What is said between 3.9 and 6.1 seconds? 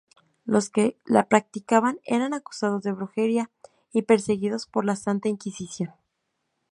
y perseguidos por la Santa Inquisición.